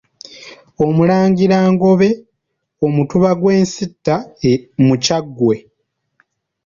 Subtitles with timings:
[0.85, 2.09] Omulangira Ngobe,
[2.85, 4.15] Omutuba gw'e Nsiita
[4.85, 5.55] mu Kyaggwe.